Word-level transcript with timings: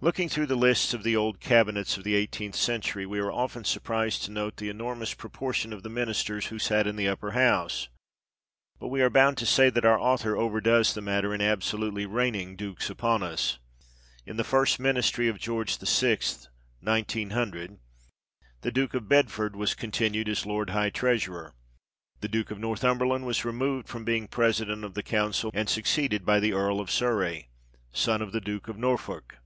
Looking 0.00 0.28
through 0.28 0.46
the 0.46 0.54
lists 0.54 0.94
of 0.94 1.02
the 1.02 1.16
old 1.16 1.40
cabinets 1.40 1.96
of 1.96 2.04
the 2.04 2.14
eighteenth 2.14 2.54
century, 2.54 3.04
we 3.06 3.18
are 3.18 3.32
often 3.32 3.64
surprised 3.64 4.22
to 4.22 4.30
note 4.30 4.58
the 4.58 4.68
enormous 4.68 5.14
proportion 5.14 5.72
of 5.72 5.82
the 5.82 5.88
ministers 5.88 6.46
who 6.46 6.60
sat 6.60 6.86
in 6.86 6.94
the 6.94 7.08
Upper 7.08 7.32
House. 7.32 7.88
But 8.78 8.86
we 8.86 9.02
are 9.02 9.10
bound 9.10 9.36
to 9.38 9.46
say 9.46 9.70
that 9.70 9.84
our 9.84 9.98
author 9.98 10.36
overdoes 10.36 10.94
the 10.94 11.00
matter 11.02 11.34
in 11.34 11.40
absolutely 11.40 12.06
raining 12.06 12.54
dukes 12.54 12.88
upon 12.88 13.22
THE 13.22 13.26
EDITOR'S 13.26 13.58
PREFACE. 13.58 13.82
xvii 13.82 14.04
us. 14.20 14.22
In 14.24 14.36
the 14.36 14.44
first 14.44 14.78
ministry 14.78 15.26
of 15.26 15.40
George 15.40 15.76
VI. 15.78 16.18
(1900), 16.78 17.76
"the 18.60 18.70
Duke 18.70 18.94
of 18.94 19.08
Bedford 19.08 19.56
was 19.56 19.74
continued 19.74 20.28
as 20.28 20.46
Lord 20.46 20.70
High 20.70 20.90
Treasurer. 20.90 21.52
The 22.20 22.28
Duke 22.28 22.52
of 22.52 22.60
Northumberland 22.60 23.26
was 23.26 23.44
removed 23.44 23.88
from 23.88 24.04
being 24.04 24.28
president 24.28 24.84
of 24.84 24.94
the 24.94 25.02
council, 25.02 25.50
and 25.52 25.68
succeeded 25.68 26.24
by 26.24 26.38
the 26.38 26.52
Earl 26.52 26.78
of 26.78 26.92
Surrey 26.92 27.48
(son 27.92 28.22
of 28.22 28.30
the 28.30 28.40
Duke 28.40 28.68
of 28.68 28.78
Norfolk). 28.78 29.38